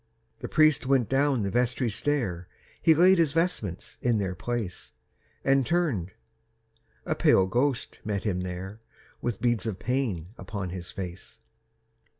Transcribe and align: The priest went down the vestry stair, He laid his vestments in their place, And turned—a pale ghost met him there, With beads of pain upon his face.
The 0.39 0.47
priest 0.47 0.87
went 0.87 1.09
down 1.09 1.43
the 1.43 1.51
vestry 1.51 1.91
stair, 1.91 2.47
He 2.81 2.95
laid 2.95 3.19
his 3.19 3.33
vestments 3.33 3.99
in 4.01 4.17
their 4.17 4.33
place, 4.33 4.93
And 5.45 5.63
turned—a 5.63 7.13
pale 7.13 7.45
ghost 7.45 7.99
met 8.03 8.23
him 8.23 8.39
there, 8.41 8.81
With 9.21 9.41
beads 9.41 9.67
of 9.67 9.77
pain 9.77 10.29
upon 10.39 10.71
his 10.71 10.89
face. 10.89 11.37